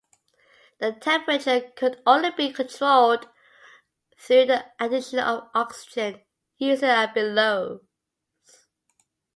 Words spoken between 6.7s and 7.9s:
a bellows.